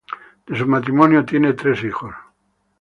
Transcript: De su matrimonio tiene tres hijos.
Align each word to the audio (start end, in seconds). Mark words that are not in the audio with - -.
De 0.47 0.57
su 0.57 0.65
matrimonio 0.65 1.23
tiene 1.23 1.53
tres 1.53 1.83
hijos. 1.83 2.11